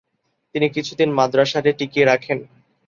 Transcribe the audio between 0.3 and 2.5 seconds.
তিনি কিছুদিন মাদ্রাসাটি টিকিয়ে রাখেন।